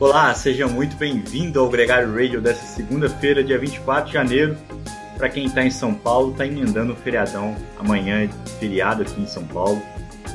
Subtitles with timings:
[0.00, 4.56] Olá, seja muito bem-vindo ao Gregário Radio dessa segunda-feira, dia 24 de janeiro.
[5.16, 8.28] Para quem está em São Paulo, está emendando o feriadão amanhã,
[8.60, 9.82] feriado aqui em São Paulo.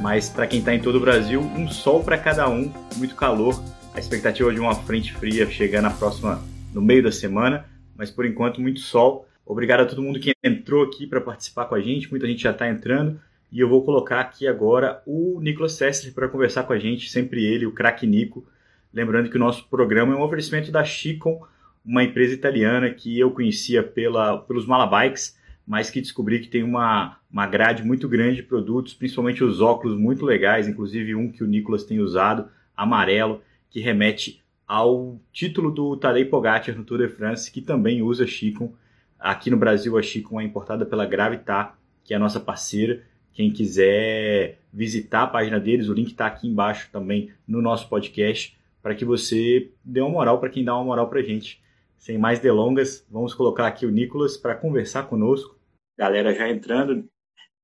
[0.01, 3.63] Mas para quem está em todo o Brasil, um sol para cada um, muito calor.
[3.93, 6.43] A expectativa de uma frente fria chegar na próxima,
[6.73, 9.25] no meio da semana, mas por enquanto muito sol.
[9.45, 12.51] Obrigado a todo mundo que entrou aqui para participar com a gente, muita gente já
[12.51, 13.17] está entrando.
[13.49, 17.45] E eu vou colocar aqui agora o Nicolas Sessler para conversar com a gente, sempre
[17.45, 18.45] ele, o craque Nico.
[18.93, 21.41] Lembrando que o nosso programa é um oferecimento da Chicon,
[21.83, 27.17] uma empresa italiana que eu conhecia pela, pelos Malabikes, mas que descobri que tem uma,
[27.31, 31.47] uma grade muito grande de produtos, principalmente os óculos muito legais, inclusive um que o
[31.47, 37.51] Nicolas tem usado, amarelo, que remete ao título do Tadej Pogacar no Tour de France,
[37.51, 38.73] que também usa Chicon.
[39.19, 43.01] Aqui no Brasil, a Chicon é importada pela Gravitar, que é a nossa parceira.
[43.33, 48.55] Quem quiser visitar a página deles, o link está aqui embaixo também no nosso podcast,
[48.83, 51.63] para que você dê uma moral para quem dá uma moral para gente.
[51.97, 55.57] Sem mais delongas, vamos colocar aqui o Nicolas para conversar conosco.
[55.97, 57.09] Galera já entrando.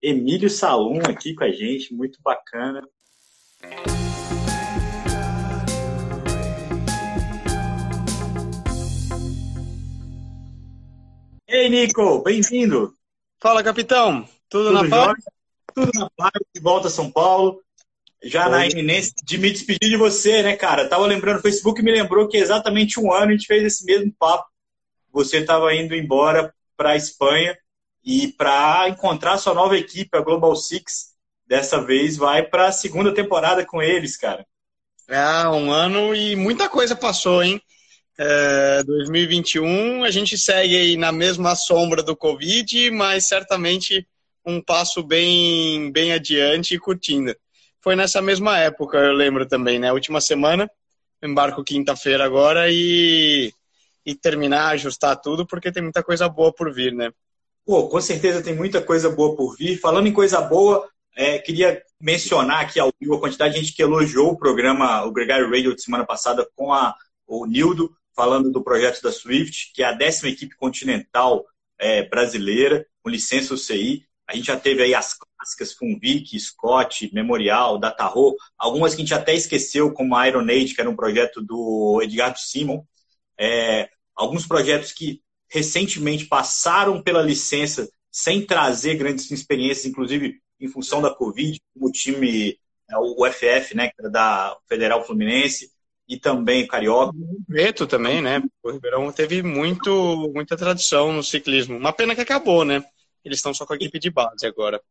[0.01, 2.87] Emílio Salum aqui com a gente, muito bacana.
[11.45, 12.93] Ei, Nico, bem-vindo.
[13.41, 14.23] Fala, capitão.
[14.47, 15.23] Tudo, Tudo na paz?
[15.75, 17.61] Tudo na paz, de volta a São Paulo.
[18.21, 20.87] Já na iminência de me despedir de você, né, cara?
[20.89, 24.13] Tava lembrando, o Facebook me lembrou que exatamente um ano a gente fez esse mesmo
[24.19, 24.45] papo.
[25.11, 27.57] Você estava indo embora para a Espanha
[28.03, 31.09] e para encontrar sua nova equipe, a Global Six.
[31.47, 34.45] Dessa vez vai para a segunda temporada com eles, cara.
[35.07, 37.59] É, um ano e muita coisa passou, hein?
[38.17, 44.05] É, 2021 a gente segue aí na mesma sombra do Covid, mas certamente
[44.45, 47.33] um passo bem, bem adiante e curtindo.
[47.81, 49.91] Foi nessa mesma época, eu lembro também, né?
[49.91, 50.69] Última semana,
[51.23, 53.53] embarco quinta-feira agora e,
[54.05, 57.11] e terminar, ajustar tudo, porque tem muita coisa boa por vir, né?
[57.65, 59.79] Pô, com certeza tem muita coisa boa por vir.
[59.79, 63.81] Falando em coisa boa, é, queria mencionar aqui ao vivo a quantidade de gente que
[63.81, 66.95] elogiou o programa, o Gregário Radio de semana passada com a,
[67.27, 71.45] o Nildo, falando do projeto da Swift, que é a décima equipe continental
[71.77, 74.05] é, brasileira, com licença UCI.
[74.27, 75.75] A gente já teve aí as clássicas
[76.37, 80.89] Scott, Memorial, Datarro, algumas que a gente até esqueceu, como a Iron Age, que era
[80.89, 82.83] um projeto do Edgardo Simon.
[83.39, 91.01] É, alguns projetos que recentemente passaram pela licença sem trazer grandes experiências, inclusive em função
[91.01, 92.57] da Covid, como o time,
[92.89, 95.71] é, o FF, né, da Federal Fluminense,
[96.07, 97.15] e também Carioca.
[97.15, 98.41] O Preto também, né?
[98.63, 101.77] O Ribeirão teve muito, muita tradição no ciclismo.
[101.77, 102.83] Uma pena que acabou, né?
[103.23, 104.81] Eles estão só com a equipe de base agora.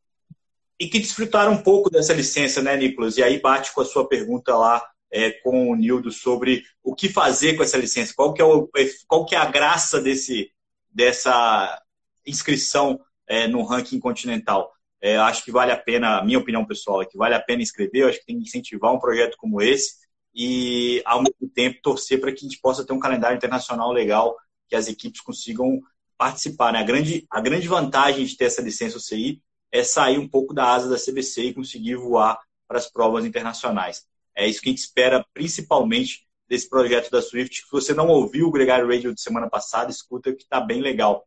[0.80, 3.16] E que desfrutaram um pouco dessa licença, né, Nicolas?
[3.16, 7.08] E aí bate com a sua pergunta lá é, com o Nildo sobre o que
[7.08, 8.12] fazer com essa licença.
[8.14, 8.68] Qual que é, o,
[9.06, 10.50] qual que é a graça desse,
[10.90, 11.82] dessa
[12.26, 14.72] inscrição é, no ranking continental?
[15.00, 18.08] É, acho que vale a pena, minha opinião pessoal é que vale a pena inscrever.
[18.08, 19.94] Acho que tem que incentivar um projeto como esse
[20.34, 24.36] e, ao mesmo tempo, torcer para que a gente possa ter um calendário internacional legal,
[24.68, 25.80] que as equipes consigam
[26.16, 26.72] participar.
[26.72, 26.80] Né?
[26.80, 29.40] A, grande, a grande vantagem de ter essa licença UCI
[29.70, 34.06] é sair um pouco da asa da CBC e conseguir voar para as provas internacionais.
[34.34, 37.62] É isso que a gente espera principalmente desse projeto da Swift.
[37.62, 41.26] Se você não ouviu o Gregário Radio de semana passada, escuta que está bem legal.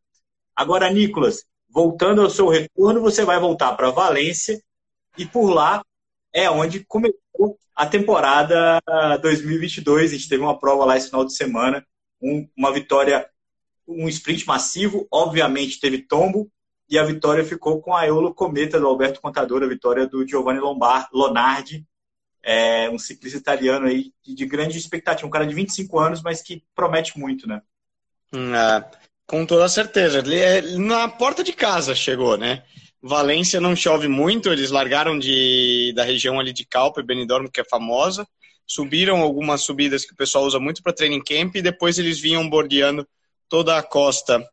[0.56, 4.62] Agora, Nicolas, voltando ao seu retorno, você vai voltar para Valência
[5.18, 5.84] e por lá
[6.34, 8.80] é onde começou a temporada
[9.22, 10.12] 2022.
[10.12, 11.86] A gente teve uma prova lá esse final de semana,
[12.22, 13.30] um, uma vitória,
[13.88, 15.08] um sprint massivo.
[15.12, 16.50] Obviamente teve tombo,
[16.92, 20.60] e a vitória ficou com a Eolo Cometa do Alberto Contador, a vitória do Giovanni
[20.60, 21.88] Lombard, Lonardi,
[22.44, 26.42] é, um ciclista italiano aí de, de, grande expectativa, um cara de 25 anos, mas
[26.42, 27.62] que promete muito, né?
[28.34, 28.92] Hum, é,
[29.26, 30.20] com toda certeza.
[30.20, 32.64] Ele, é, na porta de casa chegou, né?
[33.02, 37.64] Valência não chove muito, eles largaram de, da região ali de Calpe, Benidorm, que é
[37.64, 38.28] famosa,
[38.68, 42.50] subiram algumas subidas que o pessoal usa muito para training camp e depois eles vinham
[42.50, 43.08] bordeando
[43.48, 44.46] toda a costa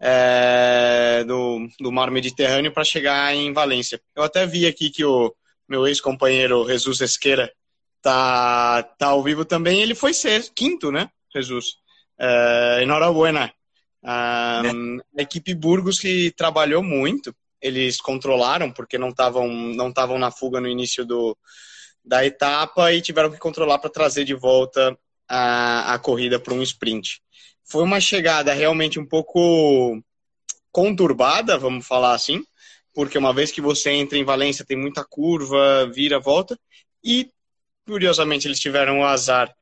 [0.00, 4.00] é, do, do mar Mediterrâneo para chegar em Valência.
[4.14, 5.34] Eu até vi aqui que o
[5.68, 7.52] meu ex-companheiro Jesus Esqueira
[8.02, 9.80] tá, tá ao vivo também.
[9.80, 11.76] Ele foi ser quinto, né, Jesus?
[12.18, 13.52] É, enhorabuena.
[14.02, 15.20] Um, é.
[15.20, 20.60] A equipe Burgos que trabalhou muito, eles controlaram porque não estavam não estavam na fuga
[20.60, 21.36] no início do,
[22.04, 24.96] da etapa e tiveram que controlar para trazer de volta
[25.28, 27.20] a, a corrida para um sprint
[27.66, 30.00] foi uma chegada realmente um pouco
[30.70, 32.42] conturbada, vamos falar assim,
[32.94, 36.58] porque uma vez que você entra em Valência tem muita curva, vira, volta,
[37.02, 37.28] e
[37.86, 39.54] curiosamente eles tiveram o azar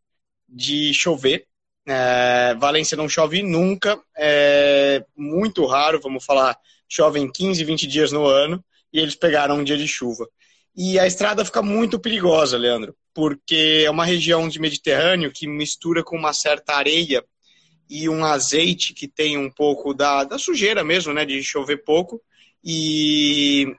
[0.49, 1.47] de chover.
[1.87, 6.57] É, Valência não chove nunca, é muito raro, vamos falar,
[6.89, 10.29] chovem 15, 20 dias no ano, e eles pegaram um dia de chuva.
[10.77, 16.03] E a estrada fica muito perigosa, Leandro, porque é uma região de Mediterrâneo que mistura
[16.03, 17.25] com uma certa areia
[17.89, 22.21] e um azeite que tem um pouco da, da sujeira mesmo, né, de chover pouco.
[22.63, 23.75] E,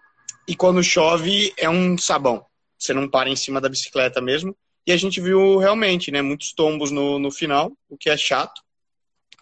[0.48, 2.46] e quando chove é um sabão.
[2.78, 4.56] Você não para em cima da bicicleta mesmo.
[4.86, 8.62] E a gente viu realmente, né, muitos tombos no, no final, o que é chato,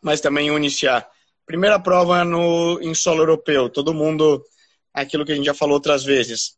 [0.02, 1.06] mas também iniciar.
[1.46, 4.42] Primeira prova no, em solo europeu, todo mundo,
[4.94, 6.58] aquilo que a gente já falou outras vezes,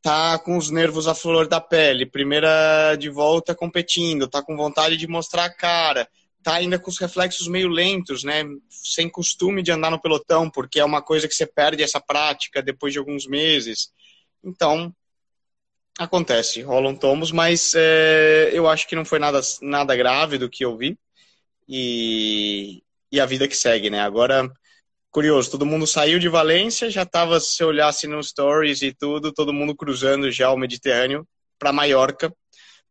[0.00, 4.96] tá com os nervos à flor da pele, primeira de volta competindo, tá com vontade
[4.96, 6.08] de mostrar a cara,
[6.42, 8.44] tá ainda com os reflexos meio lentos, né?
[8.68, 12.62] Sem costume de andar no pelotão, porque é uma coisa que você perde essa prática
[12.62, 13.90] depois de alguns meses.
[14.42, 14.94] Então,
[16.00, 20.64] Acontece, rolam tomos, mas é, eu acho que não foi nada, nada grave do que
[20.64, 20.98] eu vi.
[21.68, 22.82] E,
[23.12, 24.00] e a vida que segue, né?
[24.00, 24.50] Agora,
[25.10, 29.52] curioso, todo mundo saiu de Valência, já estava, se olhasse no Stories e tudo, todo
[29.52, 31.28] mundo cruzando já o Mediterrâneo
[31.58, 32.34] para Maiorca,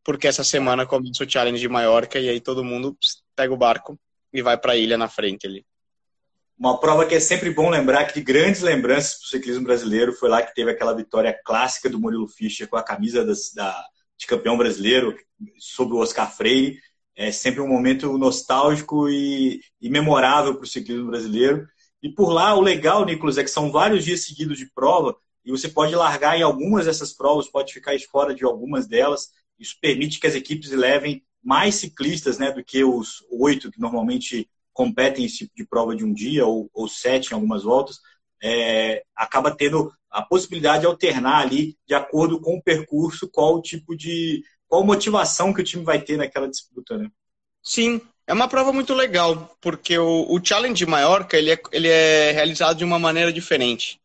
[0.09, 2.97] porque essa semana começa o Challenge de Maiorca e aí todo mundo
[3.35, 3.95] pega o barco
[4.33, 5.63] e vai para a ilha na frente ali.
[6.57, 10.11] Uma prova que é sempre bom lembrar que de grandes lembranças para o ciclismo brasileiro
[10.11, 13.85] foi lá que teve aquela vitória clássica do Murilo Fischer com a camisa das, da,
[14.17, 15.15] de campeão brasileiro
[15.59, 16.79] sobre o Oscar Freire.
[17.15, 21.67] É sempre um momento nostálgico e, e memorável para o ciclismo brasileiro.
[22.01, 25.15] E por lá, o legal, Nicolas, é que são vários dias seguidos de prova
[25.45, 29.29] e você pode largar em algumas dessas provas, pode ficar fora de algumas delas.
[29.59, 34.49] Isso permite que as equipes levem mais ciclistas né, do que os oito que normalmente
[34.73, 37.99] competem esse tipo de prova de um dia ou, ou sete em algumas voltas,
[38.41, 43.61] é, acaba tendo a possibilidade de alternar ali de acordo com o percurso, qual o
[43.61, 44.43] tipo de.
[44.67, 47.09] qual motivação que o time vai ter naquela disputa, né?
[47.61, 51.87] Sim, é uma prova muito legal, porque o, o Challenge de Maiorca ele é, ele
[51.87, 53.99] é realizado de uma maneira diferente.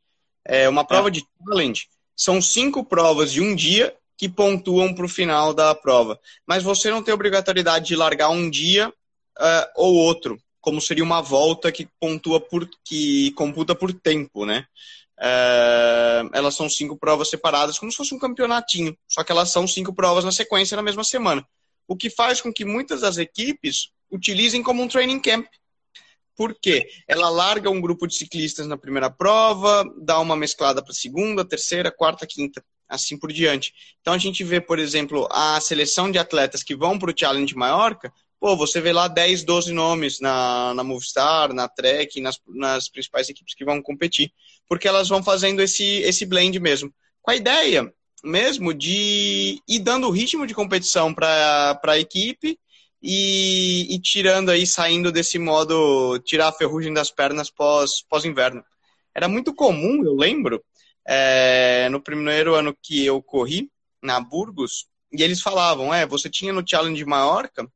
[0.44, 1.10] É uma prova é.
[1.10, 1.88] de challenge.
[2.16, 6.18] São cinco provas de um dia que pontuam para o final da prova.
[6.46, 11.20] Mas você não tem obrigatoriedade de largar um dia uh, ou outro como seria uma
[11.20, 14.64] volta que pontua por que computa por tempo, né?
[15.20, 19.68] É, elas são cinco provas separadas, como se fosse um campeonatinho, só que elas são
[19.68, 21.46] cinco provas na sequência na mesma semana.
[21.86, 25.46] O que faz com que muitas das equipes utilizem como um training camp.
[26.34, 26.88] Por quê?
[27.06, 31.92] Ela larga um grupo de ciclistas na primeira prova, dá uma mesclada para segunda, terceira,
[31.92, 33.72] quarta, quinta, assim por diante.
[34.00, 37.54] Então a gente vê, por exemplo, a seleção de atletas que vão para o Challenge
[37.54, 38.12] Maiorca
[38.44, 43.26] pô, você vê lá 10, 12 nomes na, na Movistar, na Trek, nas, nas principais
[43.30, 44.30] equipes que vão competir,
[44.68, 46.92] porque elas vão fazendo esse, esse blend mesmo.
[47.22, 47.90] Com a ideia
[48.22, 52.58] mesmo de ir dando ritmo de competição para a equipe
[53.02, 58.62] e, e, tirando aí, saindo desse modo, tirar a ferrugem das pernas pós, pós-inverno.
[59.14, 60.62] Era muito comum, eu lembro,
[61.06, 63.70] é, no primeiro ano que eu corri,
[64.02, 67.66] na Burgos, e eles falavam, é, você tinha no Challenge de Maiorca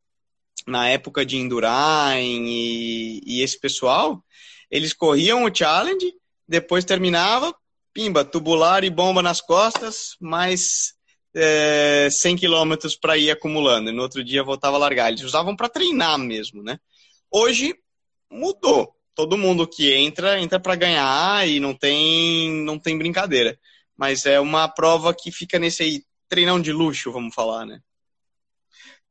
[0.66, 4.22] na época de Indurain e, e esse pessoal,
[4.70, 6.12] eles corriam o challenge,
[6.46, 7.54] depois terminava,
[7.92, 10.94] pimba, tubular e bomba nas costas, mais
[11.35, 13.90] é, 100 quilômetros para ir acumulando.
[13.90, 15.08] E no outro dia voltava a largar.
[15.08, 16.78] Eles usavam para treinar mesmo, né?
[17.30, 17.75] Hoje
[18.30, 18.94] mudou.
[19.18, 23.58] Todo mundo que entra, entra para ganhar e não tem, não tem brincadeira.
[23.96, 27.80] Mas é uma prova que fica nesse aí, treinão de luxo, vamos falar, né?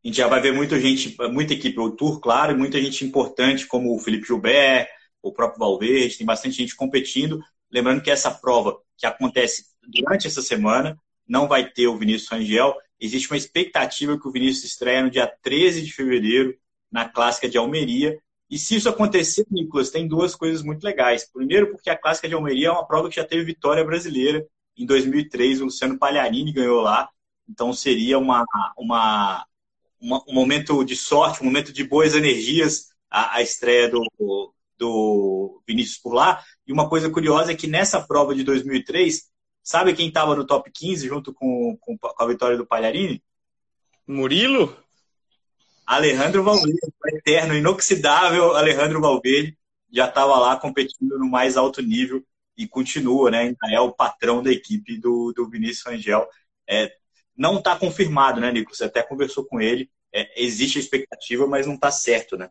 [0.01, 3.03] A gente já vai ver muita gente, muita equipe o Tour, claro, e muita gente
[3.03, 4.87] importante, como o Felipe Gilbert,
[5.21, 7.43] o próprio Valverde, tem bastante gente competindo.
[7.69, 10.97] Lembrando que essa prova que acontece durante essa semana
[11.27, 12.73] não vai ter o Vinícius Rangel.
[12.97, 16.57] Existe uma expectativa que o Vinícius estreia no dia 13 de fevereiro
[16.89, 18.17] na Clássica de Almeria.
[18.50, 21.30] E se isso acontecer, Nicolas, tem duas coisas muito legais.
[21.32, 24.46] Primeiro, porque a Clássica de Almeria é uma prova que já teve vitória brasileira.
[24.77, 27.10] Em 2003, o Luciano Pagliarini ganhou lá.
[27.50, 28.46] Então seria uma,
[28.77, 29.46] uma
[30.01, 34.04] um momento de sorte, um momento de boas energias a, a estreia do,
[34.77, 36.44] do Vinícius por lá.
[36.66, 39.24] E uma coisa curiosa é que nessa prova de 2003,
[39.63, 43.24] sabe quem estava no top 15 junto com, com, a vitória do Palharini?
[44.06, 44.75] Murilo?
[45.88, 49.58] Alejandro Valverde, o eterno, inoxidável Alejandro Valverde,
[49.89, 52.22] já estava lá competindo no mais alto nível
[52.58, 53.39] e continua, né?
[53.44, 56.27] Ainda é o patrão da equipe do, do Vinícius Rangel.
[56.67, 56.91] É,
[57.38, 58.75] não está confirmado, né, Nico?
[58.75, 59.89] Você até conversou com ele.
[60.13, 62.50] É, existe a expectativa, mas não está certo, né?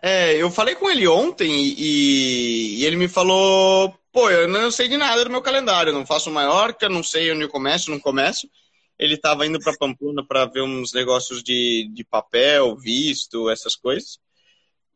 [0.00, 4.86] É, eu falei com ele ontem e, e, ele me falou: pô, eu não sei
[4.86, 7.98] de nada do meu calendário, eu não faço Maiorca, não sei onde eu começo, não
[7.98, 8.48] começo.
[8.98, 14.18] Ele estava indo para Pamplona para ver uns negócios de, de papel, visto, essas coisas.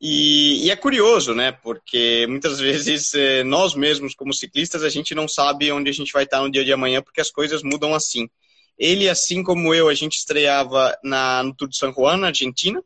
[0.01, 1.53] E, e, é curioso, né?
[1.53, 6.13] Porque muitas vezes eh, nós mesmos, como ciclistas, a gente não sabe onde a gente
[6.13, 8.29] vai estar no dia de amanhã, porque as coisas mudam assim.
[8.77, 12.83] Ele, assim como eu, a gente estreava na, no Tour de San Juan, na Argentina.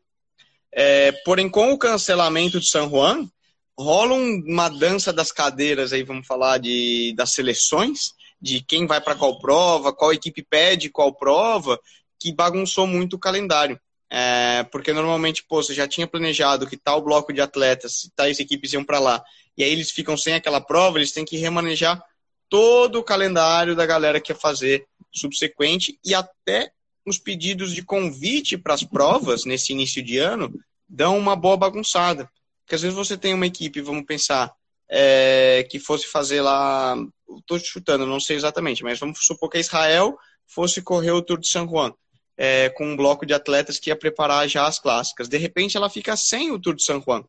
[0.71, 3.27] É, porém, com o cancelamento de San Juan,
[3.75, 9.15] rola uma dança das cadeiras aí, vamos falar, de, das seleções, de quem vai para
[9.15, 11.79] qual prova, qual equipe pede qual prova,
[12.19, 13.79] que bagunçou muito o calendário.
[14.09, 18.71] É, porque normalmente, pô, você já tinha planejado que tal bloco de atletas, tais equipes
[18.73, 19.21] iam para lá,
[19.57, 22.01] e aí eles ficam sem aquela prova, eles têm que remanejar
[22.49, 26.71] todo o calendário da galera que ia fazer subsequente e até
[27.05, 30.53] os pedidos de convite para as provas nesse início de ano
[30.87, 32.29] dão uma boa bagunçada.
[32.63, 34.53] Porque às vezes você tem uma equipe, vamos pensar,
[34.89, 36.95] é, que fosse fazer lá,
[37.39, 41.39] estou chutando, não sei exatamente, mas vamos supor que a Israel fosse correr o Tour
[41.39, 41.93] de San Juan
[42.37, 45.27] é, com um bloco de atletas que ia preparar já as clássicas.
[45.27, 47.23] De repente, ela fica sem o Tour de San Juan,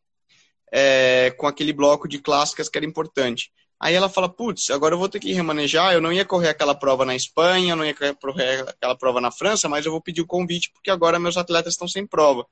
[0.71, 3.51] é, com aquele bloco de clássicas que era importante.
[3.81, 6.75] Aí ela fala, putz, agora eu vou ter que remanejar, eu não ia correr aquela
[6.75, 10.27] prova na Espanha, não ia correr aquela prova na França, mas eu vou pedir o
[10.27, 12.45] convite porque agora meus atletas estão sem prova.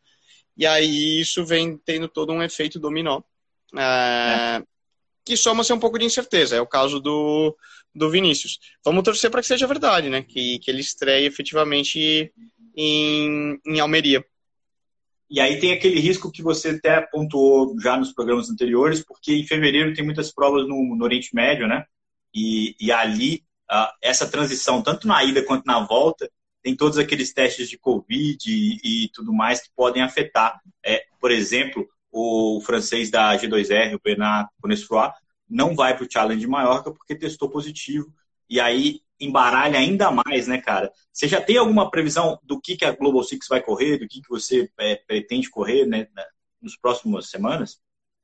[0.56, 3.22] E aí isso vem tendo todo um efeito dominó,
[3.76, 4.64] é, é.
[5.28, 6.56] Que soma-se um pouco de incerteza.
[6.56, 7.56] É o caso do,
[7.94, 8.60] do Vinícius.
[8.84, 10.24] Vamos torcer para que seja verdade, né?
[10.24, 12.32] Que, que ele estreie efetivamente
[12.76, 14.26] em, em Almeria.
[15.30, 19.46] E aí tem aquele risco que você até pontuou já nos programas anteriores, porque em
[19.46, 21.86] fevereiro tem muitas provas no, no Oriente Médio, né?
[22.34, 26.32] E, e ali, uh, essa transição, tanto na ida quanto na volta,
[26.64, 30.60] tem todos aqueles testes de Covid e, e tudo mais que podem afetar.
[30.86, 35.12] É, por exemplo, o francês da G2R, o Bernard Conesfroy,
[35.50, 38.14] não vai para o Challenge de Maiorca porque testou positivo.
[38.50, 40.92] E aí embaralha ainda mais, né, cara?
[41.12, 44.22] Você já tem alguma previsão do que, que a Global Six vai correr, do que,
[44.22, 46.08] que você é, pretende correr né,
[46.62, 47.80] nos próximas semanas?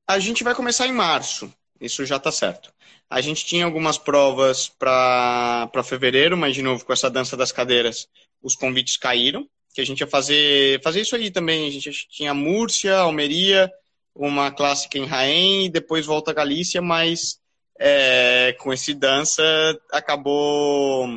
[0.07, 2.71] A gente vai começar em março, isso já está certo.
[3.09, 8.07] A gente tinha algumas provas para fevereiro, mas de novo, com essa dança das cadeiras,
[8.41, 11.67] os convites caíram, que a gente ia fazer, fazer isso aí também.
[11.67, 13.71] A gente tinha Múrcia, Almeria,
[14.15, 17.39] uma clássica em Raém e depois volta a Galícia, mas
[17.79, 19.43] é, com esse dança
[19.91, 21.07] acabou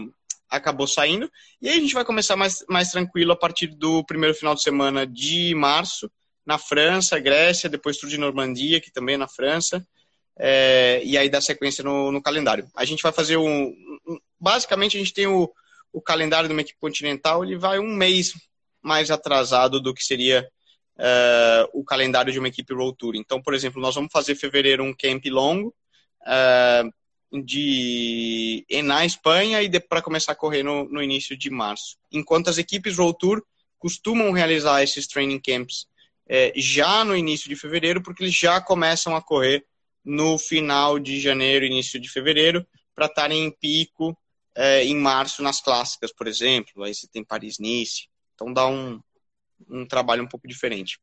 [0.49, 1.31] acabou saindo.
[1.61, 4.63] E aí a gente vai começar mais, mais tranquilo a partir do primeiro final de
[4.63, 6.11] semana de março,
[6.47, 9.85] na França, Grécia, depois tudo de Normandia, que também é na França,
[10.39, 12.69] é, e aí dá sequência no, no, calendário.
[12.77, 13.75] A gente vai fazer um,
[14.07, 14.19] um.
[14.39, 15.51] Basicamente, a gente tem o,
[15.97, 18.35] o calendário de uma equipe continental, ele vai um mês
[18.83, 20.47] mais atrasado do que seria
[20.99, 23.15] uh, o calendário de uma equipe Road Tour.
[23.17, 25.75] Então, por exemplo, nós vamos fazer fevereiro um camp longo
[26.21, 31.97] uh, de na Espanha e para começar a correr no, no, início de março.
[32.13, 33.43] Enquanto as equipes Road Tour
[33.79, 35.87] costumam realizar esses training camps
[36.29, 39.65] uh, já no início de fevereiro, porque eles já começam a correr
[40.05, 44.15] no final de janeiro, início de fevereiro, para estarem em pico
[44.57, 46.83] em março nas clássicas, por exemplo.
[46.83, 48.09] Aí você tem Paris-Nice.
[48.35, 49.01] Então dá um,
[49.69, 50.99] um trabalho um pouco diferente.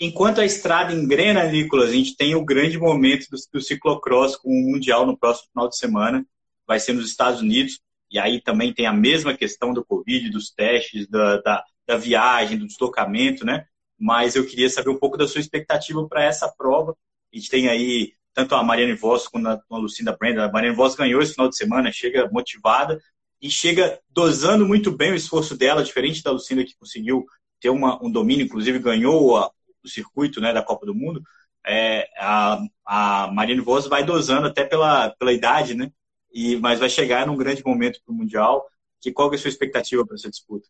[0.00, 4.48] Enquanto a estrada engrena, Nicolas, a gente tem o grande momento do, do ciclocross com
[4.48, 6.24] o Mundial no próximo final de semana.
[6.66, 7.80] Vai ser nos Estados Unidos.
[8.10, 12.56] E aí também tem a mesma questão do Covid, dos testes, da, da, da viagem,
[12.56, 13.66] do deslocamento, né?
[13.98, 16.96] Mas eu queria saber um pouco da sua expectativa para essa prova.
[17.32, 20.44] A gente tem aí tanto a Mariane Voss quanto a, Lucinda Brenda.
[20.44, 23.02] A Mariane Voss ganhou esse final de semana, chega motivada
[23.42, 27.26] e chega dosando muito bem o esforço dela, diferente da Lucinda que conseguiu
[27.60, 29.50] ter uma, um domínio, inclusive ganhou a,
[29.84, 31.20] o circuito né, da Copa do Mundo,
[31.66, 35.90] é, a, a Marine Vos vai dosando até pela, pela idade, né?
[36.32, 38.64] E, mas vai chegar num grande momento para o Mundial.
[39.00, 40.68] Que, qual é a sua expectativa para essa disputa?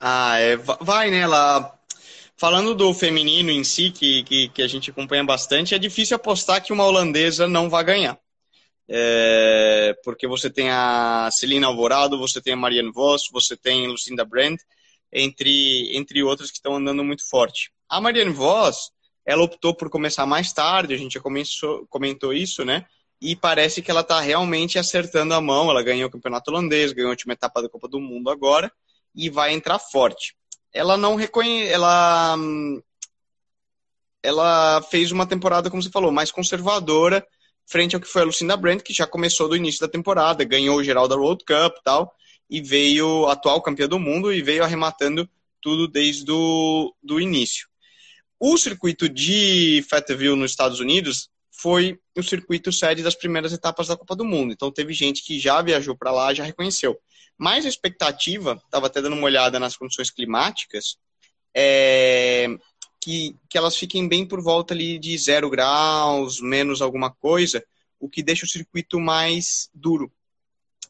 [0.00, 1.18] Ah, é, vai, né?
[1.18, 1.78] Ela,
[2.42, 6.60] falando do feminino em si, que, que, que, a gente acompanha bastante, é difícil apostar
[6.60, 8.18] que uma holandesa não vai ganhar.
[8.88, 14.24] É, porque você tem a Celina Alvorado, você tem a Marianne Vos, você tem Lucinda
[14.24, 14.60] Brandt,
[15.12, 17.70] entre, entre outras que estão andando muito forte.
[17.88, 18.90] A Marianne Voss,
[19.24, 22.84] ela optou por começar mais tarde, a gente já começou, comentou isso, né?
[23.20, 25.70] E parece que ela está realmente acertando a mão.
[25.70, 28.68] Ela ganhou o campeonato holandês, ganhou a última etapa da Copa do Mundo agora
[29.14, 30.34] e vai entrar forte.
[30.72, 31.72] Ela não reconhece.
[31.72, 32.36] Ela,
[34.22, 37.26] ela fez uma temporada, como você falou, mais conservadora,
[37.66, 40.76] frente ao que foi a Lucinda Brandt, que já começou do início da temporada, ganhou
[40.76, 42.14] o geral da World Cup e tal
[42.52, 45.26] e veio atual campeã do mundo e veio arrematando
[45.58, 47.66] tudo desde o do início.
[48.38, 53.96] O circuito de Fayetteville nos Estados Unidos foi o circuito sede das primeiras etapas da
[53.96, 54.52] Copa do Mundo.
[54.52, 57.00] Então teve gente que já viajou para lá, já reconheceu.
[57.38, 60.96] Mas a expectativa, estava até dando uma olhada nas condições climáticas,
[61.54, 62.48] é
[63.02, 67.62] que, que elas fiquem bem por volta ali de zero graus, menos alguma coisa,
[67.98, 70.10] o que deixa o circuito mais duro.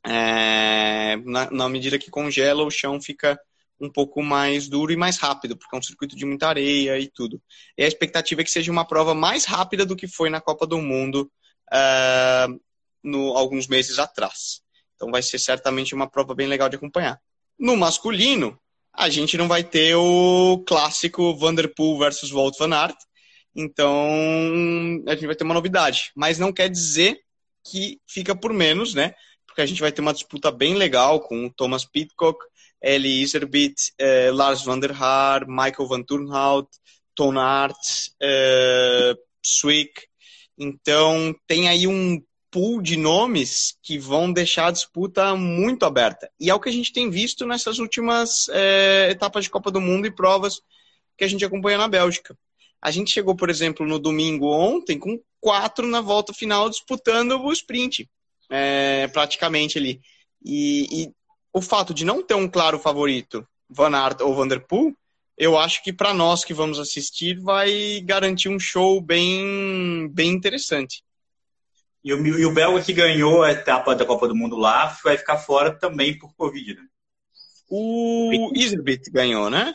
[0.05, 3.41] É, na, na medida que congela, o chão fica
[3.81, 7.09] um pouco mais duro e mais rápido, porque é um circuito de muita areia e
[7.09, 7.41] tudo.
[7.79, 10.67] E a expectativa é que seja uma prova mais rápida do que foi na Copa
[10.67, 11.33] do Mundo
[11.73, 12.61] uh,
[13.03, 14.61] no, alguns meses atrás.
[15.03, 17.21] Então vai ser certamente uma prova bem legal de acompanhar.
[17.59, 18.57] No masculino,
[18.95, 22.97] a gente não vai ter o clássico Vanderpool versus Walt Van Aert,
[23.53, 23.93] então
[25.09, 26.13] a gente vai ter uma novidade.
[26.15, 27.19] Mas não quer dizer
[27.65, 29.13] que fica por menos, né?
[29.45, 32.39] Porque a gente vai ter uma disputa bem legal com o Thomas Pitcock,
[32.81, 36.69] Eli Iserbit, eh, Lars van der Haar, Michael van Turnhout,
[37.17, 40.07] Ton Aert, eh, Swick.
[40.57, 46.31] Então, tem aí um pool de nomes que vão deixar a disputa muito aberta.
[46.39, 49.81] E é o que a gente tem visto nessas últimas eh, etapas de Copa do
[49.81, 50.61] Mundo e provas
[51.17, 52.37] que a gente acompanha na Bélgica.
[52.81, 57.53] A gente chegou, por exemplo, no domingo ontem com quatro na volta final disputando o
[57.53, 58.09] sprint,
[58.51, 60.01] é, praticamente ali.
[60.45, 61.11] E, e,
[61.55, 64.95] o fato de não ter um claro favorito, Van Aert ou Vanderpool,
[65.39, 71.03] eu acho que para nós que vamos assistir vai garantir um show bem, bem interessante.
[72.05, 75.17] E o, e o belga que ganhou a etapa da Copa do Mundo lá vai
[75.17, 76.83] ficar fora também por Covid, né?
[77.71, 79.75] O Iserbit ganhou, né?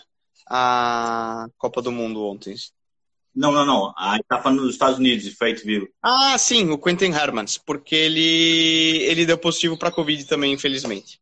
[0.50, 2.56] A Copa do Mundo ontem.
[3.34, 3.94] Não, não, não.
[3.98, 5.90] A etapa nos Estados Unidos, de Fayetteville.
[6.02, 11.22] Ah, sim, o Quentin Hermans, porque ele, ele deu positivo para Covid também, infelizmente.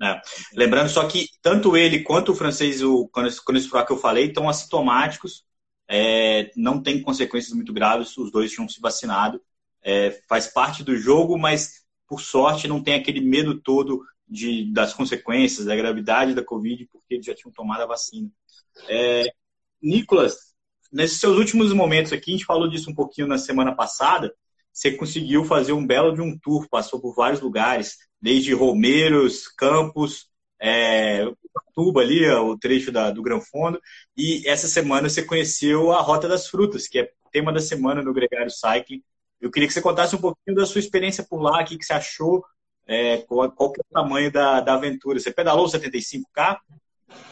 [0.00, 0.20] É.
[0.54, 3.08] Lembrando só que tanto ele quanto o francês, o
[3.44, 5.44] Conisfroa que eu falei, estão assintomáticos,
[5.88, 9.40] é, não tem consequências muito graves, os dois tinham se vacinado.
[9.82, 14.94] É, faz parte do jogo, mas por sorte não tem aquele medo todo de, das
[14.94, 18.30] consequências, da gravidade da Covid, porque eles já tinham tomado a vacina.
[18.88, 19.24] É,
[19.82, 20.54] Nicolas,
[20.92, 24.32] nesses seus últimos momentos aqui, a gente falou disso um pouquinho na semana passada,
[24.72, 30.28] você conseguiu fazer um belo de um tour, passou por vários lugares, desde Romeiros, Campos,
[30.60, 31.26] é,
[31.74, 33.80] Tuba ali, o trecho da, do Gran Fundo,
[34.16, 38.12] e essa semana você conheceu a Rota das Frutas, que é tema da semana no
[38.12, 39.02] Gregário Cycling.
[39.42, 41.84] Eu queria que você contasse um pouquinho da sua experiência por lá, o que, que
[41.84, 42.44] você achou,
[42.86, 45.18] é, qual, qual que é o tamanho da, da aventura.
[45.18, 46.58] Você pedalou 75K?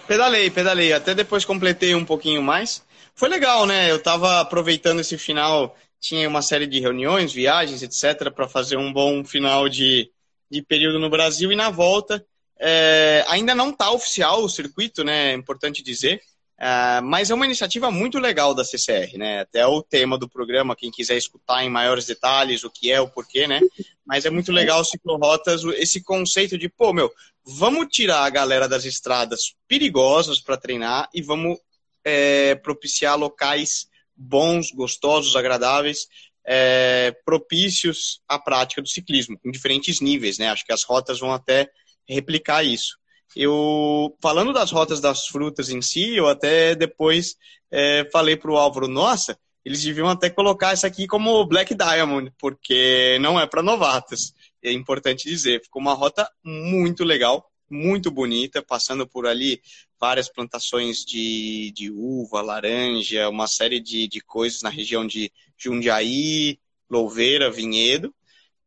[0.06, 0.92] Pedalei, pedalei.
[0.92, 2.84] Até depois completei um pouquinho mais.
[3.14, 3.90] Foi legal, né?
[3.90, 8.92] Eu estava aproveitando esse final tinha uma série de reuniões, viagens, etc., para fazer um
[8.92, 10.10] bom final de,
[10.50, 11.52] de período no Brasil.
[11.52, 12.24] E na volta,
[12.58, 15.32] é, ainda não está oficial o circuito, né?
[15.32, 16.20] É importante dizer.
[16.60, 19.40] É, mas é uma iniciativa muito legal da CCR, né?
[19.40, 23.08] Até o tema do programa, quem quiser escutar em maiores detalhes o que é, o
[23.08, 23.60] porquê, né?
[24.04, 27.10] Mas é muito legal ciclorotas, esse conceito de, pô, meu,
[27.42, 31.58] vamos tirar a galera das estradas perigosas para treinar e vamos
[32.04, 36.08] é, propiciar locais bons, gostosos, agradáveis,
[36.44, 40.50] é, propícios à prática do ciclismo, em diferentes níveis, né?
[40.50, 41.70] Acho que as rotas vão até
[42.06, 42.98] replicar isso.
[43.36, 47.36] Eu, falando das rotas das frutas em si, eu até depois
[47.70, 52.32] é, falei para o Álvaro, nossa, eles deviam até colocar isso aqui como Black Diamond,
[52.38, 54.34] porque não é para novatos.
[54.62, 59.60] É importante dizer, ficou uma rota muito legal, muito bonita, passando por ali
[59.98, 66.58] várias plantações de, de uva, laranja, uma série de, de coisas na região de Jundiaí,
[66.90, 68.12] Louveira, Vinhedo,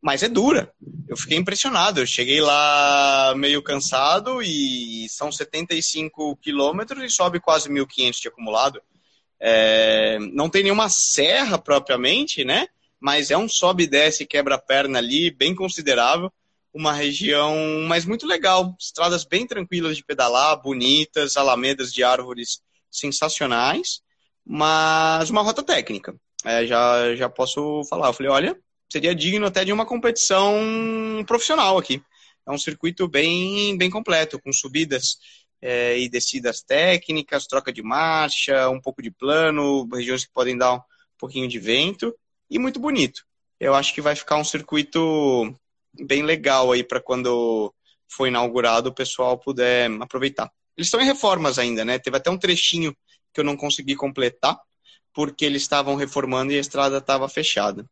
[0.04, 0.70] mas é dura.
[1.08, 2.02] Eu fiquei impressionado.
[2.02, 8.82] Eu cheguei lá meio cansado e são 75 quilômetros e sobe quase 1.500 de acumulado.
[9.40, 12.68] É, não tem nenhuma serra propriamente, né?
[13.00, 16.30] Mas é um sobe e desce quebra-perna ali, bem considerável
[16.74, 17.56] uma região,
[17.88, 18.76] mas muito legal.
[18.80, 24.02] Estradas bem tranquilas de pedalar, bonitas, alamedas de árvores sensacionais,
[24.44, 26.16] mas uma rota técnica.
[26.44, 28.08] É, já, já posso falar.
[28.08, 28.60] Eu falei, olha,
[28.94, 30.54] seria digno até de uma competição
[31.26, 32.00] profissional aqui.
[32.48, 35.18] É um circuito bem, bem completo, com subidas
[35.60, 40.76] é, e descidas técnicas, troca de marcha, um pouco de plano, regiões que podem dar
[40.76, 40.82] um
[41.18, 42.16] pouquinho de vento
[42.48, 43.24] e muito bonito.
[43.60, 45.56] Eu acho que vai ficar um circuito
[46.00, 47.74] bem legal aí para quando
[48.08, 50.52] for inaugurado o pessoal puder aproveitar.
[50.78, 51.98] Eles estão em reformas ainda, né?
[51.98, 52.96] Teve até um trechinho
[53.34, 54.56] que eu não consegui completar,
[55.12, 57.84] porque eles estavam reformando e a estrada estava fechada.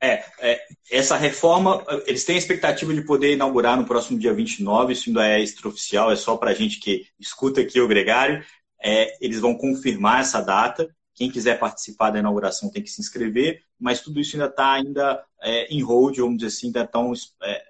[0.00, 0.60] É, é,
[0.92, 5.26] essa reforma, eles têm a expectativa de poder inaugurar no próximo dia 29, isso ainda
[5.26, 8.44] é extraoficial, é só para a gente que escuta aqui o Gregário.
[8.80, 13.60] É, eles vão confirmar essa data, Quem quiser participar da inauguração tem que se inscrever,
[13.78, 17.64] mas tudo isso ainda está ainda é, em hold, vamos dizer assim, ainda estão é,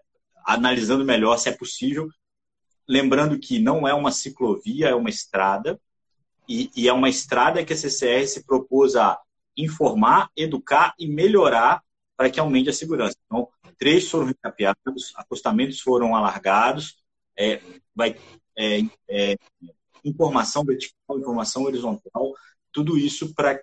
[0.44, 2.08] analisando melhor se é possível.
[2.86, 5.80] Lembrando que não é uma ciclovia, é uma estrada,
[6.46, 9.18] e, e é uma estrada que a CCR se propôs a
[9.56, 11.82] informar, educar e melhorar
[12.18, 13.16] para que aumente a segurança.
[13.26, 16.96] Então, trechos foram recapeados, acostamentos foram alargados,
[17.38, 17.60] é,
[17.94, 18.16] vai,
[18.56, 19.36] é, é,
[20.04, 22.34] informação vertical, informação horizontal,
[22.72, 23.62] tudo isso para que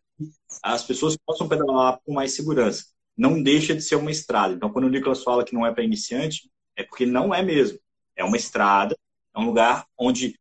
[0.64, 2.86] as pessoas possam pedalar com mais segurança.
[3.18, 4.54] Não deixa de ser uma estrada.
[4.54, 7.78] Então, quando o Nicolas fala que não é para iniciante, é porque não é mesmo.
[8.16, 8.96] É uma estrada,
[9.36, 10.40] é um lugar onde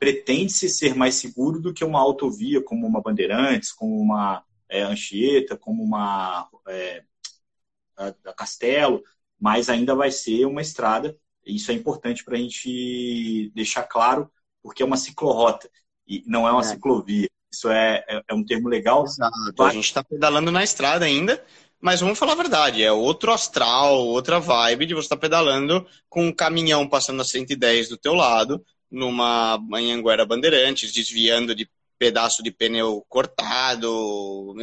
[0.00, 5.56] pretende-se ser mais seguro do que uma autovia, como uma Bandeirantes, como uma é, Anchieta,
[5.56, 7.04] como uma é,
[7.96, 9.02] a, Castelo,
[9.40, 11.16] mas ainda vai ser uma estrada.
[11.44, 14.30] Isso é importante para a gente deixar claro,
[14.62, 15.68] porque é uma ciclorrota
[16.06, 16.64] e não é uma é.
[16.64, 17.28] ciclovia.
[17.52, 19.04] Isso é, é, é, um termo legal.
[19.04, 19.62] Exato.
[19.62, 21.44] A gente está pedalando na estrada ainda,
[21.80, 25.86] mas vamos falar a verdade, é outro astral, outra vibe de você estar tá pedalando
[26.08, 31.68] com um caminhão passando a 110 do teu lado, numa Anhanguera Bandeirantes, desviando de
[32.02, 34.56] pedaço de pneu cortado,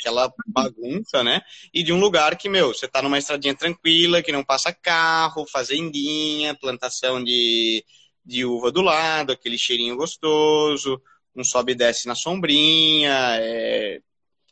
[0.00, 1.42] aquela bagunça, né?
[1.70, 5.46] E de um lugar que, meu, você tá numa estradinha tranquila, que não passa carro,
[5.46, 7.84] fazendinha, plantação de,
[8.24, 10.98] de uva do lado, aquele cheirinho gostoso,
[11.36, 14.00] um sobe e desce na sombrinha, é...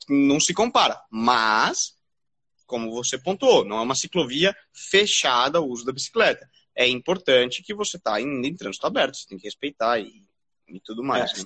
[0.06, 1.00] não se compara.
[1.10, 1.94] Mas,
[2.66, 6.46] como você pontuou, não é uma ciclovia fechada o uso da bicicleta.
[6.74, 10.22] É importante que você tá indo em trânsito aberto, você tem que respeitar e,
[10.68, 11.32] e tudo mais.
[11.32, 11.38] É.
[11.38, 11.44] Né?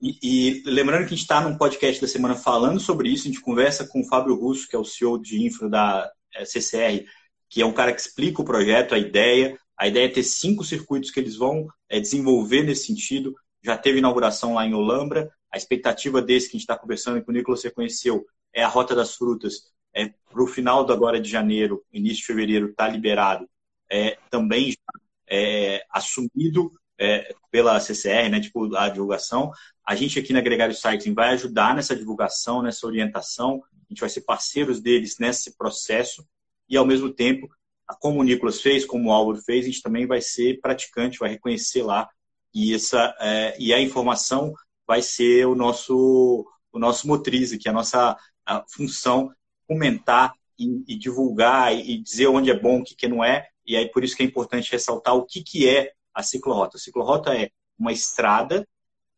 [0.00, 3.30] E, e, lembrando que a gente está num podcast da semana falando sobre isso, a
[3.30, 7.06] gente conversa com o Fábio Russo, que é o CEO de infra da eh, CCR,
[7.48, 9.58] que é um cara que explica o projeto, a ideia.
[9.78, 13.34] A ideia é ter cinco circuitos que eles vão é, desenvolver nesse sentido.
[13.62, 15.30] Já teve inauguração lá em Olambra.
[15.50, 18.68] A expectativa desse que a gente está conversando, que o Nicolas você conheceu, é a
[18.68, 19.72] Rota das Frutas.
[19.94, 23.48] É, Para o final do agora de janeiro, início de fevereiro, está liberado.
[23.90, 29.50] É, também já é, assumido é, pela CCR, né, tipo a divulgação.
[29.86, 33.62] A gente aqui na Gregário Cycling vai ajudar nessa divulgação, nessa orientação.
[33.72, 36.26] A gente vai ser parceiros deles nesse processo
[36.68, 37.48] e, ao mesmo tempo,
[38.00, 41.30] como o Nicolas fez, como o Álvaro fez, a gente também vai ser praticante, vai
[41.30, 42.08] reconhecer lá
[42.52, 44.54] e essa é, e a informação
[44.86, 49.30] vai ser o nosso o nosso motriz aqui, a nossa a função
[49.68, 53.46] comentar e, e divulgar e, e, dizer onde é bom, o que, que não é.
[53.66, 56.78] E aí por isso que é importante ressaltar o que, que é a ciclorrota.
[56.78, 58.66] A ciclorrota é uma estrada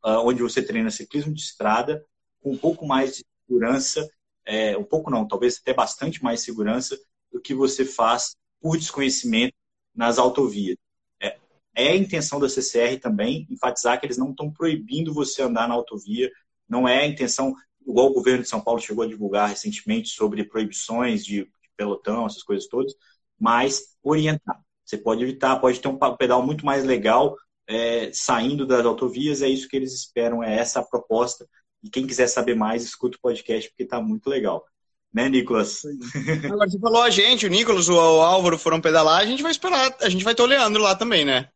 [0.04, 2.04] uh, onde você treina ciclismo de estrada
[2.42, 4.06] com um pouco mais de segurança,
[4.44, 6.98] é, um pouco não, talvez até bastante mais segurança
[7.32, 9.54] do que você faz por desconhecimento
[9.94, 10.76] nas autovias.
[11.20, 11.38] É,
[11.74, 15.74] é a intenção da CCR também enfatizar que eles não estão proibindo você andar na
[15.74, 16.30] autovia,
[16.68, 17.54] não é a intenção,
[17.86, 22.26] igual o governo de São Paulo chegou a divulgar recentemente sobre proibições de, de pelotão,
[22.26, 22.92] essas coisas todas,
[23.38, 24.60] mas orientar.
[24.88, 27.36] Você pode evitar, pode ter um pedal muito mais legal
[27.68, 31.46] é, saindo das autovias, é isso que eles esperam, é essa a proposta.
[31.84, 34.64] E quem quiser saber mais, escuta o podcast, porque está muito legal.
[35.12, 35.82] Né, Nicolas?
[36.44, 39.94] Agora, você falou a gente, o Nicolas, o Álvaro foram pedalar, a gente vai esperar,
[40.00, 41.48] a gente vai ter o Leandro lá também, né?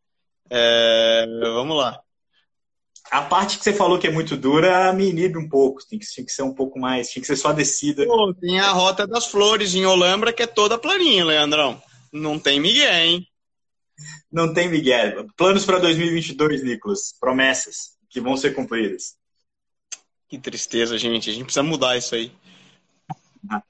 [0.51, 1.99] É, vamos lá.
[3.11, 5.81] A parte que você falou que é muito dura me inibe um pouco.
[5.87, 7.11] Tem que, tinha que ser um pouco mais.
[7.11, 8.07] Tinha que ser só descida.
[8.07, 11.81] Pô, tem a Rota das Flores em Olambra, que é toda planinha, Leandrão.
[12.13, 13.27] Não tem Miguel, hein?
[14.31, 15.27] Não tem Miguel.
[15.37, 17.15] Planos para 2022, Nicolas.
[17.19, 19.17] Promessas que vão ser cumpridas.
[20.29, 21.31] Que tristeza, gente.
[21.31, 22.33] A gente precisa mudar isso aí.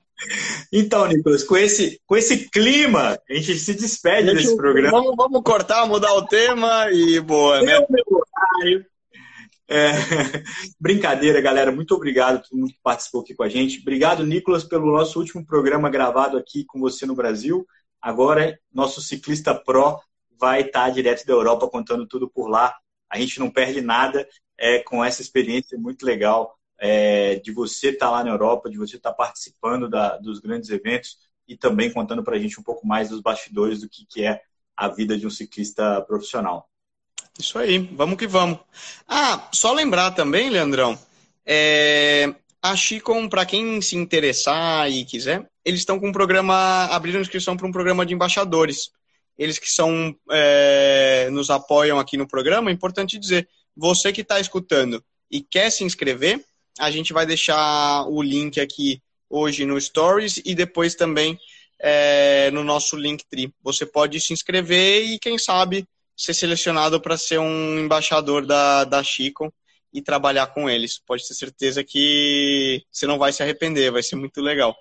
[0.73, 4.93] Então, Nicolas, com esse, com esse clima, a gente se despede gente, desse programa.
[4.93, 7.75] Vamos, vamos, cortar, mudar o tema e boa, né?
[9.69, 9.91] É,
[10.79, 11.73] brincadeira, galera.
[11.73, 13.81] Muito obrigado a todo mundo que participou aqui com a gente.
[13.81, 17.67] Obrigado, Nicolas, pelo nosso último programa gravado aqui com você no Brasil.
[18.03, 20.01] Agora, nosso ciclista pro
[20.39, 22.77] vai estar direto da Europa contando tudo por lá.
[23.09, 28.11] A gente não perde nada é, com essa experiência muito legal é, de você estar
[28.11, 32.35] lá na Europa, de você estar participando da, dos grandes eventos e também contando para
[32.35, 34.43] a gente um pouco mais dos bastidores do que, que é
[34.77, 36.69] a vida de um ciclista profissional.
[37.39, 38.59] Isso aí, vamos que vamos.
[39.07, 40.99] Ah, só lembrar também, Leandrão,
[41.47, 47.21] é, a Chicom, para quem se interessar e quiser, eles estão com um programa, abriram
[47.21, 48.91] inscrição para um programa de embaixadores.
[49.37, 54.39] Eles que são é, nos apoiam aqui no programa, é importante dizer, você que está
[54.39, 56.45] escutando e quer se inscrever,
[56.79, 61.37] a gente vai deixar o link aqui hoje no Stories e depois também
[61.81, 63.53] é, no nosso Linktree.
[63.63, 65.85] Você pode se inscrever e, quem sabe,
[66.17, 69.51] ser selecionado para ser um embaixador da, da Chicom
[69.93, 70.99] e trabalhar com eles.
[70.99, 74.75] Pode ter certeza que você não vai se arrepender, vai ser muito legal.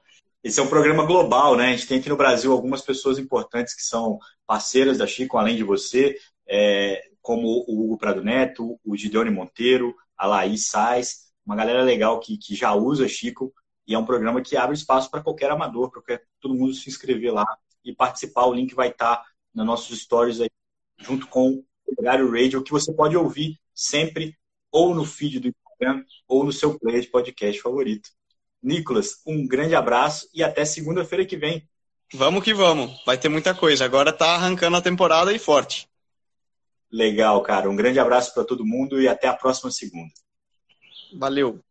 [0.44, 1.68] Esse é um programa global, né?
[1.68, 5.56] A gente tem aqui no Brasil algumas pessoas importantes que são parceiras da Chico, além
[5.56, 11.56] de você, é, como o Hugo Prado Neto, o Gideone Monteiro, a Laís Sais, uma
[11.56, 13.54] galera legal que, que já usa Chico,
[13.88, 17.34] e é um programa que abre espaço para qualquer amador, para todo mundo se inscrever
[17.34, 17.46] lá
[17.84, 18.46] e participar.
[18.46, 20.50] O link vai estar tá nos nossos stories aí,
[21.00, 24.36] junto com o Horário Radio, que você pode ouvir sempre
[24.72, 28.10] ou no feed do Instagram ou no seu player de podcast favorito.
[28.62, 31.68] Nicolas, um grande abraço e até segunda-feira que vem.
[32.14, 33.86] Vamos que vamos, vai ter muita coisa.
[33.86, 35.88] Agora tá arrancando a temporada e forte.
[36.92, 37.70] Legal, cara.
[37.70, 40.12] Um grande abraço para todo mundo e até a próxima segunda.
[41.18, 41.62] Valeu.